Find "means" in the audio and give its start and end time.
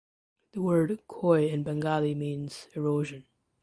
2.15-2.65